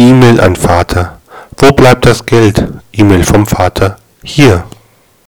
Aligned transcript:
E-Mail 0.00 0.40
an 0.40 0.56
Vater. 0.56 1.18
Wo 1.58 1.72
bleibt 1.72 2.06
das 2.06 2.24
Geld? 2.24 2.66
E-Mail 2.90 3.22
vom 3.22 3.46
Vater. 3.46 3.98
Hier. 4.24 4.64